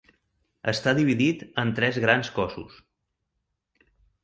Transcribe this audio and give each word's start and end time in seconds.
Està 0.71 0.93
dividit 0.99 1.43
en 1.65 1.75
tres 1.81 2.01
grans 2.07 2.33
cossos. 2.41 2.83